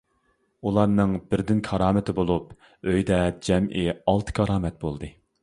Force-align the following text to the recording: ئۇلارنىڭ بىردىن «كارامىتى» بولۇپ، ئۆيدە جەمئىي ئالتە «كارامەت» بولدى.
ئۇلارنىڭ 0.69 1.11
بىردىن 1.33 1.59
«كارامىتى» 1.67 2.15
بولۇپ، 2.21 2.49
ئۆيدە 2.93 3.21
جەمئىي 3.49 3.93
ئالتە 3.93 4.39
«كارامەت» 4.43 4.83
بولدى. 4.87 5.13